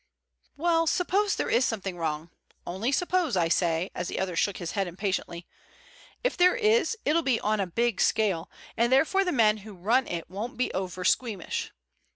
[0.57, 4.87] "Well, suppose there is something wrong—only suppose, I say," as the other shook his head
[4.87, 5.45] impatiently.
[6.23, 10.07] "If there is, it'll be on a big scale, and therefore the men who run
[10.07, 11.71] it won't be over squeamish.